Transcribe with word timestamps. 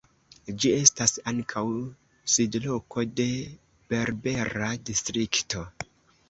Ĝi 0.63 0.69
estas 0.75 1.11
ankaŭ 1.31 1.63
sidloko 2.35 3.05
de 3.21 3.27
"Berbera 3.93 4.73
Distrikto". 4.91 5.63